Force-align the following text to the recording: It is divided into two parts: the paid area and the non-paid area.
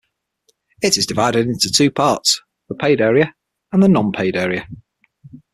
It 0.81 0.97
is 0.97 1.05
divided 1.05 1.45
into 1.45 1.71
two 1.71 1.91
parts: 1.91 2.41
the 2.69 2.73
paid 2.73 3.01
area 3.01 3.35
and 3.71 3.83
the 3.83 3.87
non-paid 3.87 4.35
area. 4.35 4.67